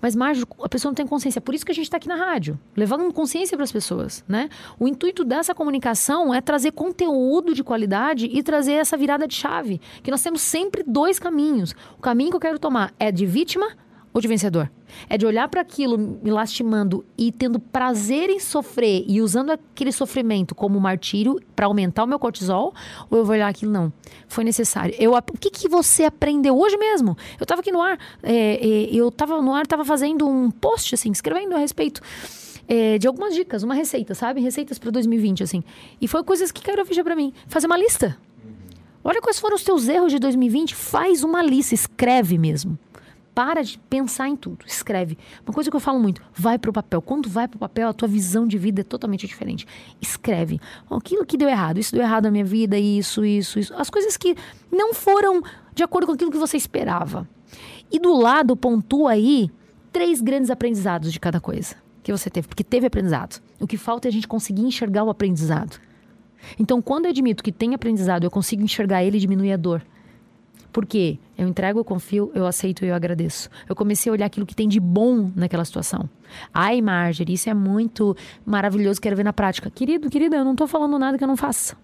Mas, 0.00 0.14
Márcio, 0.14 0.46
a 0.62 0.68
pessoa 0.68 0.90
não 0.90 0.94
tem 0.94 1.06
consciência. 1.06 1.40
Por 1.40 1.54
isso 1.54 1.64
que 1.64 1.72
a 1.72 1.74
gente 1.74 1.86
está 1.86 1.96
aqui 1.96 2.08
na 2.08 2.14
rádio, 2.14 2.58
levando 2.76 3.12
consciência 3.12 3.56
para 3.56 3.64
as 3.64 3.72
pessoas, 3.72 4.24
né? 4.28 4.48
O 4.78 4.86
intuito 4.86 5.24
dessa 5.24 5.54
comunicação 5.54 6.32
é 6.32 6.40
trazer 6.40 6.72
conteúdo 6.72 7.54
de 7.54 7.64
qualidade 7.64 8.26
e 8.32 8.42
trazer 8.42 8.74
essa 8.74 8.96
virada 8.96 9.26
de 9.26 9.34
chave. 9.34 9.80
Que 10.02 10.10
nós 10.10 10.22
temos 10.22 10.42
sempre 10.42 10.84
dois 10.86 11.18
caminhos. 11.18 11.74
O 11.98 12.02
caminho 12.02 12.30
que 12.30 12.36
eu 12.36 12.40
quero 12.40 12.58
tomar 12.58 12.92
é 12.98 13.10
de 13.10 13.26
vítima 13.26 13.66
ou 14.14 14.20
de 14.20 14.28
vencedor. 14.28 14.70
É 15.10 15.18
de 15.18 15.26
olhar 15.26 15.48
para 15.48 15.60
aquilo 15.60 15.98
me 15.98 16.30
lastimando 16.30 17.04
e 17.18 17.32
tendo 17.32 17.58
prazer 17.58 18.30
em 18.30 18.38
sofrer 18.38 19.04
e 19.08 19.20
usando 19.20 19.50
aquele 19.50 19.90
sofrimento 19.90 20.54
como 20.54 20.80
martírio 20.80 21.40
para 21.56 21.66
aumentar 21.66 22.04
o 22.04 22.06
meu 22.06 22.18
cortisol, 22.18 22.72
ou 23.10 23.18
eu 23.18 23.24
vou 23.24 23.34
olhar 23.34 23.48
aquilo 23.48 23.72
não. 23.72 23.92
Foi 24.28 24.44
necessário. 24.44 24.94
Eu, 25.00 25.14
o 25.14 25.38
que, 25.38 25.50
que 25.50 25.68
você 25.68 26.04
aprendeu 26.04 26.56
hoje 26.56 26.76
mesmo? 26.76 27.16
Eu 27.38 27.42
estava 27.42 27.60
aqui 27.60 27.72
no 27.72 27.82
ar, 27.82 27.98
é, 28.22 28.54
é, 28.54 28.94
eu 28.94 29.08
estava 29.08 29.42
no 29.42 29.52
ar, 29.52 29.64
estava 29.64 29.84
fazendo 29.84 30.28
um 30.28 30.48
post 30.48 30.94
assim, 30.94 31.10
escrevendo 31.10 31.56
a 31.56 31.58
respeito. 31.58 32.00
É, 32.68 32.96
de 32.96 33.06
algumas 33.06 33.34
dicas, 33.34 33.62
uma 33.62 33.74
receita, 33.74 34.14
sabe? 34.14 34.40
Receitas 34.40 34.78
para 34.78 34.90
2020, 34.90 35.42
assim. 35.42 35.62
E 36.00 36.06
foi 36.06 36.22
coisas 36.22 36.52
que 36.52 36.70
a 36.70 36.84
ficha 36.84 37.02
para 37.04 37.16
mim. 37.16 37.32
Fazer 37.46 37.66
uma 37.66 37.76
lista. 37.76 38.16
Olha 39.02 39.20
quais 39.20 39.38
foram 39.38 39.56
os 39.56 39.64
teus 39.64 39.86
erros 39.86 40.12
de 40.12 40.18
2020, 40.18 40.74
faz 40.74 41.22
uma 41.22 41.42
lista, 41.42 41.74
escreve 41.74 42.38
mesmo. 42.38 42.78
Para 43.34 43.62
de 43.62 43.78
pensar 43.90 44.28
em 44.28 44.36
tudo, 44.36 44.64
escreve. 44.64 45.18
Uma 45.44 45.52
coisa 45.52 45.68
que 45.68 45.74
eu 45.74 45.80
falo 45.80 45.98
muito, 45.98 46.22
vai 46.32 46.56
para 46.56 46.70
o 46.70 46.72
papel. 46.72 47.02
Quando 47.02 47.28
vai 47.28 47.48
para 47.48 47.56
o 47.56 47.58
papel, 47.58 47.88
a 47.88 47.92
tua 47.92 48.06
visão 48.06 48.46
de 48.46 48.56
vida 48.56 48.82
é 48.82 48.84
totalmente 48.84 49.26
diferente. 49.26 49.66
Escreve. 50.00 50.60
Aquilo 50.88 51.26
que 51.26 51.36
deu 51.36 51.48
errado, 51.48 51.78
isso 51.78 51.92
deu 51.92 52.02
errado 52.02 52.24
na 52.24 52.30
minha 52.30 52.44
vida, 52.44 52.78
isso, 52.78 53.24
isso, 53.24 53.58
isso. 53.58 53.74
As 53.74 53.90
coisas 53.90 54.16
que 54.16 54.36
não 54.70 54.94
foram 54.94 55.42
de 55.74 55.82
acordo 55.82 56.06
com 56.06 56.12
aquilo 56.12 56.30
que 56.30 56.38
você 56.38 56.56
esperava. 56.56 57.28
E 57.90 57.98
do 57.98 58.16
lado, 58.16 58.56
pontua 58.56 59.10
aí 59.10 59.50
três 59.92 60.20
grandes 60.20 60.50
aprendizados 60.50 61.12
de 61.12 61.18
cada 61.18 61.40
coisa 61.40 61.74
que 62.04 62.12
você 62.12 62.30
teve, 62.30 62.46
porque 62.46 62.62
teve 62.62 62.86
aprendizado. 62.86 63.42
O 63.58 63.66
que 63.66 63.76
falta 63.76 64.06
é 64.06 64.10
a 64.10 64.12
gente 64.12 64.28
conseguir 64.28 64.62
enxergar 64.62 65.02
o 65.02 65.10
aprendizado. 65.10 65.80
Então, 66.58 66.80
quando 66.82 67.06
eu 67.06 67.10
admito 67.10 67.42
que 67.42 67.50
tem 67.50 67.74
aprendizado, 67.74 68.24
eu 68.24 68.30
consigo 68.30 68.62
enxergar 68.62 69.02
ele 69.02 69.16
e 69.16 69.20
diminuir 69.20 69.52
a 69.52 69.56
dor. 69.56 69.82
Porque 70.74 71.20
eu 71.38 71.46
entrego, 71.46 71.78
eu 71.78 71.84
confio, 71.84 72.32
eu 72.34 72.48
aceito 72.48 72.84
e 72.84 72.88
eu 72.88 72.96
agradeço. 72.96 73.48
Eu 73.68 73.76
comecei 73.76 74.10
a 74.10 74.12
olhar 74.12 74.26
aquilo 74.26 74.44
que 74.44 74.56
tem 74.56 74.68
de 74.68 74.80
bom 74.80 75.30
naquela 75.36 75.64
situação. 75.64 76.10
Ai, 76.52 76.82
Marjorie, 76.82 77.34
isso 77.34 77.48
é 77.48 77.54
muito 77.54 78.16
maravilhoso, 78.44 79.00
quero 79.00 79.14
ver 79.14 79.22
na 79.22 79.32
prática. 79.32 79.70
Querido, 79.70 80.10
querida, 80.10 80.36
eu 80.36 80.44
não 80.44 80.56
tô 80.56 80.66
falando 80.66 80.98
nada 80.98 81.16
que 81.16 81.22
eu 81.22 81.28
não 81.28 81.36
faça. 81.36 81.76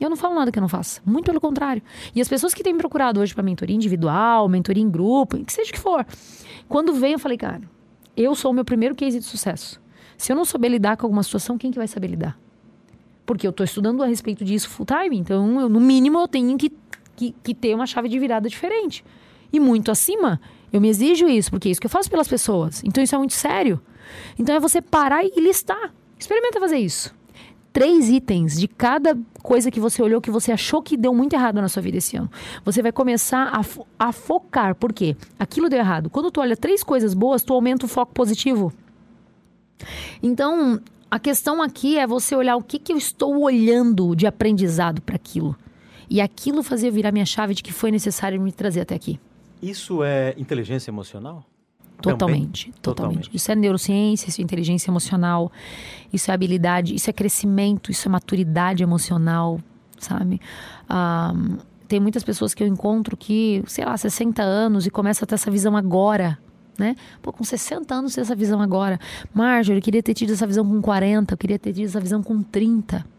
Eu 0.00 0.10
não 0.10 0.16
falo 0.16 0.34
nada 0.34 0.50
que 0.50 0.58
eu 0.58 0.60
não 0.60 0.68
faça. 0.68 1.00
Muito 1.06 1.26
pelo 1.26 1.40
contrário. 1.40 1.80
E 2.12 2.20
as 2.20 2.28
pessoas 2.28 2.52
que 2.52 2.64
têm 2.64 2.72
me 2.72 2.80
procurado 2.80 3.20
hoje 3.20 3.32
para 3.32 3.44
mentoria 3.44 3.76
individual, 3.76 4.48
mentoria 4.48 4.82
em 4.82 4.90
grupo, 4.90 5.38
que 5.44 5.52
seja 5.52 5.70
o 5.70 5.72
que 5.72 5.78
for. 5.78 6.04
Quando 6.68 6.92
veio, 6.92 7.14
eu 7.14 7.18
falei, 7.20 7.38
cara, 7.38 7.62
eu 8.16 8.34
sou 8.34 8.50
o 8.50 8.54
meu 8.54 8.64
primeiro 8.64 8.96
case 8.96 9.16
de 9.16 9.24
sucesso. 9.24 9.80
Se 10.18 10.32
eu 10.32 10.36
não 10.36 10.44
souber 10.44 10.72
lidar 10.72 10.96
com 10.96 11.06
alguma 11.06 11.22
situação, 11.22 11.56
quem 11.56 11.70
que 11.70 11.78
vai 11.78 11.86
saber 11.86 12.08
lidar? 12.08 12.36
Porque 13.24 13.46
eu 13.46 13.50
estou 13.50 13.62
estudando 13.62 14.02
a 14.02 14.06
respeito 14.06 14.44
disso 14.44 14.68
full 14.68 14.84
time. 14.84 15.16
Então, 15.16 15.60
eu, 15.60 15.68
no 15.68 15.78
mínimo, 15.78 16.18
eu 16.18 16.26
tenho 16.26 16.58
que 16.58 16.68
que, 17.16 17.34
que 17.42 17.54
ter 17.54 17.74
uma 17.74 17.86
chave 17.86 18.08
de 18.08 18.18
virada 18.18 18.48
diferente. 18.48 19.04
E 19.52 19.60
muito 19.60 19.90
acima, 19.90 20.40
eu 20.72 20.80
me 20.80 20.88
exijo 20.88 21.28
isso, 21.28 21.50
porque 21.50 21.68
é 21.68 21.70
isso 21.70 21.80
que 21.80 21.86
eu 21.86 21.90
faço 21.90 22.10
pelas 22.10 22.28
pessoas. 22.28 22.82
Então 22.84 23.02
isso 23.02 23.14
é 23.14 23.18
muito 23.18 23.34
sério. 23.34 23.80
Então 24.38 24.54
é 24.54 24.60
você 24.60 24.82
parar 24.82 25.24
e 25.24 25.40
listar. 25.40 25.92
Experimenta 26.18 26.60
fazer 26.60 26.78
isso. 26.78 27.14
Três 27.72 28.08
itens 28.08 28.58
de 28.58 28.68
cada 28.68 29.16
coisa 29.42 29.70
que 29.70 29.80
você 29.80 30.02
olhou 30.02 30.20
que 30.20 30.30
você 30.30 30.52
achou 30.52 30.80
que 30.80 30.96
deu 30.96 31.12
muito 31.12 31.34
errado 31.34 31.60
na 31.60 31.68
sua 31.68 31.82
vida 31.82 31.98
esse 31.98 32.16
ano. 32.16 32.30
Você 32.64 32.80
vai 32.82 32.92
começar 32.92 33.50
a, 33.52 33.62
fo 33.62 33.86
a 33.98 34.12
focar. 34.12 34.74
Por 34.74 34.92
quê? 34.92 35.16
Aquilo 35.38 35.68
deu 35.68 35.78
errado. 35.78 36.08
Quando 36.08 36.30
tu 36.30 36.40
olha 36.40 36.56
três 36.56 36.82
coisas 36.82 37.14
boas, 37.14 37.42
tu 37.42 37.52
aumenta 37.52 37.84
o 37.84 37.88
foco 37.88 38.12
positivo. 38.12 38.72
Então, 40.22 40.80
a 41.10 41.18
questão 41.18 41.62
aqui 41.62 41.98
é 41.98 42.06
você 42.06 42.34
olhar 42.34 42.56
o 42.56 42.62
que, 42.62 42.78
que 42.78 42.92
eu 42.92 42.96
estou 42.96 43.40
olhando 43.40 44.16
de 44.16 44.26
aprendizado 44.26 45.02
para 45.02 45.16
aquilo. 45.16 45.56
E 46.08 46.20
aquilo 46.20 46.62
fazia 46.62 46.90
virar 46.90 47.12
minha 47.12 47.26
chave 47.26 47.54
de 47.54 47.62
que 47.62 47.72
foi 47.72 47.90
necessário 47.90 48.40
me 48.40 48.52
trazer 48.52 48.80
até 48.80 48.94
aqui. 48.94 49.18
Isso 49.62 50.02
é 50.02 50.34
inteligência 50.36 50.90
emocional? 50.90 51.44
Totalmente, 52.00 52.72
totalmente, 52.72 52.82
totalmente. 52.82 53.30
Isso 53.32 53.50
é 53.50 53.54
neurociência, 53.54 54.28
isso 54.28 54.40
é 54.40 54.44
inteligência 54.44 54.90
emocional, 54.90 55.50
isso 56.12 56.30
é 56.30 56.34
habilidade, 56.34 56.94
isso 56.94 57.08
é 57.08 57.12
crescimento, 57.12 57.90
isso 57.90 58.06
é 58.08 58.10
maturidade 58.10 58.82
emocional, 58.82 59.58
sabe? 59.98 60.40
Um, 60.90 61.56
tem 61.88 62.00
muitas 62.00 62.22
pessoas 62.22 62.52
que 62.52 62.62
eu 62.62 62.66
encontro 62.66 63.16
que, 63.16 63.62
sei 63.66 63.84
lá, 63.84 63.96
60 63.96 64.42
anos 64.42 64.86
e 64.86 64.90
começa 64.90 65.24
a 65.24 65.26
ter 65.26 65.36
essa 65.36 65.50
visão 65.50 65.76
agora, 65.76 66.38
né? 66.78 66.96
Pô, 67.22 67.32
com 67.32 67.44
60 67.44 67.94
anos 67.94 68.14
ter 68.14 68.20
essa 68.20 68.34
visão 68.34 68.60
agora. 68.60 68.98
Marjorie, 69.32 69.78
eu 69.78 69.82
queria 69.82 70.02
ter 70.02 70.12
tido 70.12 70.32
essa 70.32 70.46
visão 70.46 70.66
com 70.66 70.82
40, 70.82 71.32
eu 71.32 71.38
queria 71.38 71.58
ter 71.58 71.72
tido 71.72 71.86
essa 71.86 72.00
visão 72.00 72.22
com 72.22 72.42
30 72.42 73.13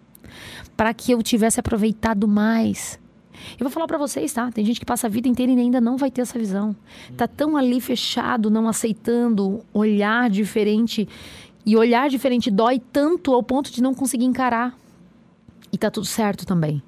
para 0.75 0.93
que 0.93 1.11
eu 1.11 1.21
tivesse 1.21 1.59
aproveitado 1.59 2.27
mais. 2.27 2.99
Eu 3.59 3.65
vou 3.65 3.69
falar 3.69 3.87
para 3.87 3.97
vocês, 3.97 4.33
tá? 4.33 4.51
Tem 4.51 4.65
gente 4.65 4.79
que 4.79 4.85
passa 4.85 5.07
a 5.07 5.09
vida 5.09 5.27
inteira 5.27 5.51
e 5.51 5.59
ainda 5.59 5.79
não 5.79 5.97
vai 5.97 6.09
ter 6.09 6.21
essa 6.21 6.37
visão. 6.39 6.75
Tá 7.15 7.27
tão 7.27 7.55
ali 7.55 7.79
fechado, 7.79 8.49
não 8.49 8.67
aceitando 8.67 9.63
olhar 9.73 10.29
diferente. 10.29 11.07
E 11.65 11.75
olhar 11.75 12.09
diferente 12.09 12.51
dói 12.51 12.79
tanto 12.79 13.33
ao 13.33 13.43
ponto 13.43 13.71
de 13.71 13.81
não 13.81 13.93
conseguir 13.93 14.25
encarar. 14.25 14.77
E 15.71 15.77
tá 15.77 15.89
tudo 15.89 16.05
certo 16.05 16.45
também. 16.45 16.81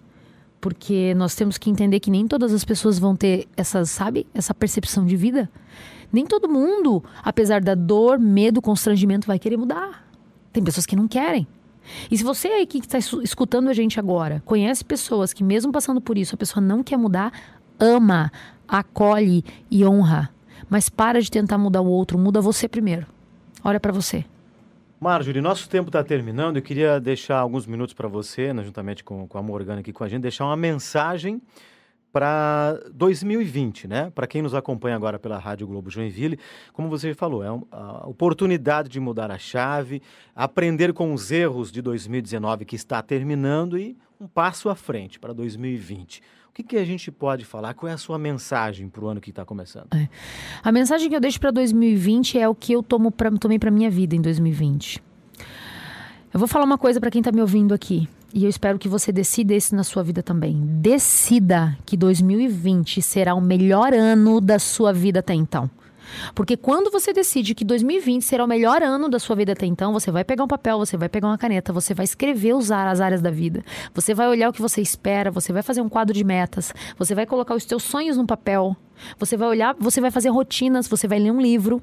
Porque 0.59 1.13
nós 1.15 1.35
temos 1.35 1.57
que 1.57 1.69
entender 1.69 1.99
que 1.99 2.11
nem 2.11 2.27
todas 2.27 2.53
as 2.53 2.65
pessoas 2.65 2.97
vão 2.97 3.15
ter 3.15 3.47
essa, 3.55 3.85
sabe, 3.85 4.25
essa 4.33 4.53
percepção 4.53 5.05
de 5.05 5.15
vida. 5.15 5.49
Nem 6.11 6.25
todo 6.25 6.47
mundo, 6.47 7.03
apesar 7.23 7.61
da 7.61 7.75
dor, 7.75 8.17
medo, 8.17 8.61
constrangimento, 8.61 9.27
vai 9.27 9.37
querer 9.37 9.57
mudar. 9.57 10.07
Tem 10.53 10.63
pessoas 10.63 10.85
que 10.85 10.95
não 10.95 11.07
querem. 11.07 11.45
E 12.09 12.17
se 12.17 12.23
você 12.23 12.47
aí 12.47 12.65
que 12.65 12.79
está 12.79 12.97
escutando 12.97 13.69
a 13.69 13.73
gente 13.73 13.99
agora 13.99 14.41
conhece 14.45 14.83
pessoas 14.83 15.33
que, 15.33 15.43
mesmo 15.43 15.71
passando 15.71 16.01
por 16.01 16.17
isso, 16.17 16.35
a 16.35 16.37
pessoa 16.37 16.63
não 16.63 16.83
quer 16.83 16.97
mudar, 16.97 17.31
ama, 17.79 18.31
acolhe 18.67 19.43
e 19.69 19.85
honra. 19.85 20.29
Mas 20.69 20.89
para 20.89 21.21
de 21.21 21.31
tentar 21.31 21.57
mudar 21.57 21.81
o 21.81 21.87
outro, 21.87 22.17
muda 22.17 22.41
você 22.41 22.67
primeiro. 22.67 23.05
Olha 23.63 23.79
para 23.79 23.91
você. 23.91 24.25
Marjorie, 24.99 25.41
nosso 25.41 25.69
tempo 25.69 25.89
está 25.89 26.03
terminando. 26.03 26.57
Eu 26.57 26.61
queria 26.61 26.99
deixar 26.99 27.37
alguns 27.37 27.67
minutos 27.67 27.93
para 27.93 28.07
você, 28.07 28.51
né, 28.51 28.63
juntamente 28.63 29.03
com, 29.03 29.27
com 29.27 29.37
a 29.37 29.43
Morgana 29.43 29.81
aqui 29.81 29.93
com 29.93 30.03
a 30.03 30.07
gente, 30.07 30.23
deixar 30.23 30.45
uma 30.45 30.57
mensagem 30.57 31.41
para 32.17 32.79
2020, 32.95 33.87
né? 33.87 34.11
Para 34.15 34.25
quem 34.25 34.41
nos 34.41 34.55
acompanha 34.55 34.95
agora 34.95 35.19
pela 35.19 35.37
Rádio 35.37 35.67
Globo 35.67 35.87
Joinville, 35.87 36.39
como 36.73 36.89
você 36.89 37.13
falou, 37.13 37.43
é 37.43 37.47
a 37.71 38.07
oportunidade 38.07 38.89
de 38.89 38.99
mudar 38.99 39.29
a 39.29 39.37
chave, 39.37 40.01
aprender 40.35 40.93
com 40.93 41.13
os 41.13 41.29
erros 41.31 41.71
de 41.71 41.79
2019 41.79 42.65
que 42.65 42.75
está 42.75 43.03
terminando 43.03 43.77
e 43.77 43.95
um 44.19 44.25
passo 44.25 44.67
à 44.67 44.73
frente 44.73 45.19
para 45.19 45.31
2020. 45.31 46.23
O 46.49 46.53
que, 46.55 46.63
que 46.63 46.77
a 46.77 46.83
gente 46.83 47.11
pode 47.11 47.45
falar? 47.45 47.75
Qual 47.75 47.87
é 47.87 47.93
a 47.93 47.99
sua 47.99 48.17
mensagem 48.17 48.89
para 48.89 49.05
o 49.05 49.07
ano 49.07 49.21
que 49.21 49.29
está 49.29 49.45
começando? 49.45 49.93
É. 49.93 50.09
A 50.63 50.71
mensagem 50.71 51.07
que 51.07 51.15
eu 51.15 51.21
deixo 51.21 51.39
para 51.39 51.51
2020 51.51 52.39
é 52.39 52.49
o 52.49 52.55
que 52.55 52.73
eu 52.73 52.81
tomo 52.81 53.11
pra, 53.11 53.29
tomei 53.29 53.59
para 53.59 53.69
minha 53.69 53.91
vida 53.91 54.15
em 54.15 54.21
2020. 54.21 55.03
Eu 56.33 56.39
vou 56.39 56.47
falar 56.47 56.65
uma 56.65 56.79
coisa 56.79 56.99
para 56.99 57.11
quem 57.11 57.19
está 57.19 57.31
me 57.31 57.41
ouvindo 57.41 57.75
aqui. 57.75 58.09
E 58.33 58.43
eu 58.43 58.49
espero 58.49 58.77
que 58.77 58.89
você 58.89 59.11
decida 59.11 59.53
isso 59.53 59.75
na 59.75 59.83
sua 59.83 60.03
vida 60.03 60.21
também. 60.21 60.61
Decida 60.61 61.77
que 61.85 61.95
2020 61.95 63.01
será 63.01 63.33
o 63.33 63.41
melhor 63.41 63.93
ano 63.93 64.41
da 64.41 64.59
sua 64.59 64.91
vida 64.91 65.19
até 65.19 65.33
então. 65.33 65.69
Porque 66.33 66.55
quando 66.55 66.91
você 66.91 67.13
decide 67.13 67.53
que 67.53 67.65
2020 67.65 68.23
será 68.23 68.43
o 68.43 68.47
melhor 68.47 68.81
ano 68.81 69.09
da 69.09 69.19
sua 69.19 69.35
vida 69.35 69.53
até 69.53 69.65
então, 69.65 69.93
você 69.93 70.11
vai 70.11 70.23
pegar 70.23 70.43
um 70.43 70.47
papel, 70.47 70.77
você 70.77 70.97
vai 70.97 71.09
pegar 71.09 71.27
uma 71.27 71.37
caneta, 71.37 71.73
você 71.73 71.93
vai 71.93 72.03
escrever 72.03 72.53
usar 72.53 72.87
as 72.87 73.01
áreas 73.01 73.21
da 73.21 73.29
vida. 73.29 73.63
Você 73.93 74.13
vai 74.13 74.27
olhar 74.27 74.49
o 74.49 74.53
que 74.53 74.61
você 74.61 74.81
espera, 74.81 75.31
você 75.31 75.51
vai 75.51 75.61
fazer 75.61 75.81
um 75.81 75.89
quadro 75.89 76.13
de 76.13 76.23
metas, 76.23 76.73
você 76.97 77.13
vai 77.13 77.25
colocar 77.25 77.55
os 77.55 77.63
seus 77.63 77.83
sonhos 77.83 78.17
no 78.17 78.25
papel. 78.25 78.75
Você 79.19 79.37
vai 79.37 79.47
olhar, 79.47 79.75
você 79.79 80.01
vai 80.01 80.11
fazer 80.11 80.29
rotinas, 80.29 80.87
você 80.87 81.07
vai 81.07 81.19
ler 81.19 81.31
um 81.31 81.41
livro. 81.41 81.81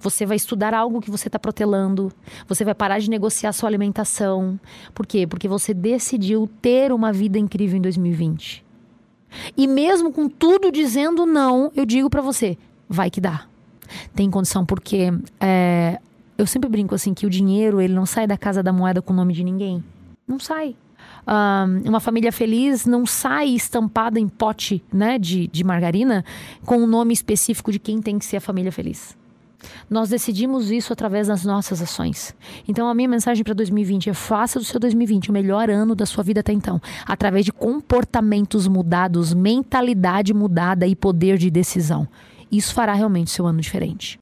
Você 0.00 0.26
vai 0.26 0.36
estudar 0.36 0.74
algo 0.74 1.00
que 1.00 1.10
você 1.10 1.28
está 1.28 1.38
protelando. 1.38 2.12
Você 2.46 2.64
vai 2.64 2.74
parar 2.74 2.98
de 2.98 3.10
negociar 3.10 3.52
sua 3.52 3.68
alimentação. 3.68 4.58
Por 4.94 5.06
quê? 5.06 5.26
Porque 5.26 5.48
você 5.48 5.72
decidiu 5.74 6.48
ter 6.60 6.92
uma 6.92 7.12
vida 7.12 7.38
incrível 7.38 7.78
em 7.78 7.82
2020. 7.82 8.64
E 9.56 9.66
mesmo 9.66 10.12
com 10.12 10.28
tudo 10.28 10.72
dizendo 10.72 11.26
não, 11.26 11.70
eu 11.74 11.84
digo 11.84 12.08
para 12.08 12.22
você, 12.22 12.56
vai 12.88 13.10
que 13.10 13.20
dá. 13.20 13.44
Tem 14.14 14.30
condição 14.30 14.64
porque 14.64 15.12
é, 15.40 15.98
eu 16.36 16.46
sempre 16.46 16.68
brinco 16.68 16.94
assim 16.94 17.12
que 17.12 17.26
o 17.26 17.30
dinheiro 17.30 17.80
ele 17.80 17.94
não 17.94 18.06
sai 18.06 18.26
da 18.26 18.36
casa 18.36 18.62
da 18.62 18.72
moeda 18.72 19.02
com 19.02 19.12
o 19.12 19.16
nome 19.16 19.34
de 19.34 19.42
ninguém. 19.42 19.82
Não 20.26 20.38
sai. 20.38 20.76
Um, 21.26 21.88
uma 21.88 22.00
família 22.00 22.30
feliz 22.30 22.86
não 22.86 23.04
sai 23.04 23.48
estampada 23.48 24.20
em 24.20 24.28
pote 24.28 24.82
né, 24.92 25.18
de, 25.18 25.46
de 25.48 25.64
margarina 25.64 26.24
com 26.64 26.78
o 26.78 26.84
um 26.84 26.86
nome 26.86 27.12
específico 27.12 27.72
de 27.72 27.78
quem 27.78 28.00
tem 28.00 28.18
que 28.18 28.24
ser 28.24 28.36
a 28.36 28.40
família 28.40 28.70
feliz. 28.70 29.17
Nós 29.90 30.08
decidimos 30.08 30.70
isso 30.70 30.92
através 30.92 31.26
das 31.26 31.44
nossas 31.44 31.82
ações. 31.82 32.34
Então, 32.66 32.88
a 32.88 32.94
minha 32.94 33.08
mensagem 33.08 33.42
para 33.42 33.54
2020 33.54 34.10
é: 34.10 34.14
faça 34.14 34.58
do 34.58 34.64
seu 34.64 34.78
2020 34.78 35.30
o 35.30 35.32
melhor 35.32 35.68
ano 35.68 35.94
da 35.94 36.06
sua 36.06 36.22
vida 36.22 36.40
até 36.40 36.52
então, 36.52 36.80
através 37.06 37.44
de 37.44 37.52
comportamentos 37.52 38.68
mudados, 38.68 39.34
mentalidade 39.34 40.32
mudada 40.32 40.86
e 40.86 40.94
poder 40.94 41.38
de 41.38 41.50
decisão. 41.50 42.06
Isso 42.50 42.72
fará 42.72 42.94
realmente 42.94 43.30
seu 43.30 43.46
ano 43.46 43.60
diferente. 43.60 44.16